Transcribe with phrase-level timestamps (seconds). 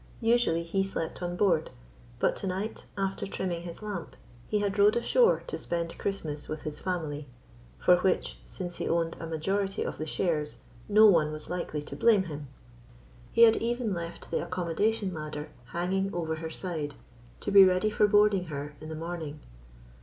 [0.23, 1.69] Usually he slept on board;
[2.17, 4.15] but to night, after trimming his lamp,
[4.47, 7.27] he had rowed ashore to spend Christmas with his family
[7.77, 10.57] for which, since he owned a majority of the shares,
[10.89, 12.47] no one was likely to blame him.
[13.31, 16.95] He had even left the accommodation ladder hanging over her side,
[17.41, 19.39] to be handy for boarding her in the morning.